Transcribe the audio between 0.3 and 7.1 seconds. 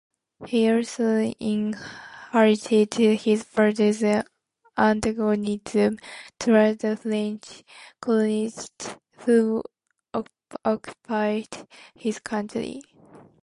He also inherited his father's antagonism toward the